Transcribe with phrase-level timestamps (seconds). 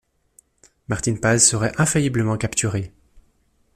[0.87, 2.91] Martin Paz serait infailliblement capturé.